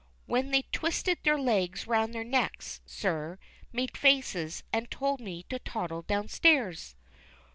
When 0.25 0.49
they 0.49 0.63
twisted 0.71 1.19
their 1.21 1.37
legs 1.37 1.85
round 1.85 2.11
their 2.15 2.23
necks, 2.23 2.81
sir, 2.87 3.37
made 3.71 3.95
faces, 3.95 4.63
and 4.73 4.89
told 4.89 5.19
me 5.21 5.43
to 5.43 5.59
toddle 5.59 6.01
downstairs! 6.01 6.95